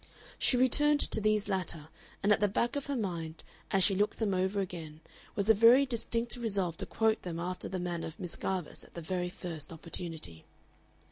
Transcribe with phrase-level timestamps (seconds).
[0.39, 1.89] She returned to these latter,
[2.23, 5.01] and at the back of her mind, as she looked them over again,
[5.35, 8.95] was a very distinct resolve to quote them after the manner of Miss Garvice at
[8.95, 10.43] the very first opportunity.